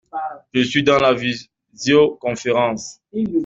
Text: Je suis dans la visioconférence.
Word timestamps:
Je 0.51 0.61
suis 0.63 0.81
dans 0.83 0.97
la 0.97 1.13
visioconférence. 1.13 3.01